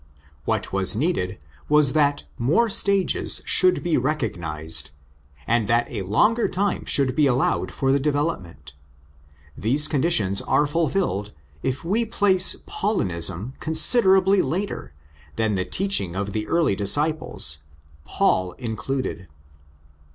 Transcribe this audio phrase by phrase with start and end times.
[0.45, 1.37] What was needed
[1.69, 4.89] was that more stages should be recognised,
[5.45, 8.73] and that a longer time should be allowed for the development.
[9.55, 14.95] These conditions are fulfilled if we place'' Paulinism"' considerably later
[15.35, 17.59] than the teaching of the early disciples,
[18.03, 19.27] Paul included.